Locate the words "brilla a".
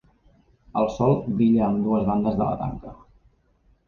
1.27-1.67